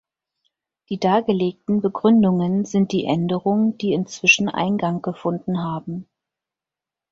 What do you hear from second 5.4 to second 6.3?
haben.